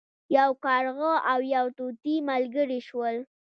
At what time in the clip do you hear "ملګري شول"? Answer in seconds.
2.29-3.15